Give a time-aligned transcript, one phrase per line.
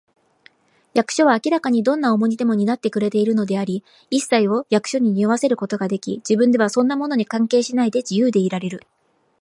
[0.95, 8.81] 役所は明らかにどんな重荷でも担ってくれているのであり、いっさいを役所に背負わせることができ、自分ではそんなものに関係しないで、自由でいられる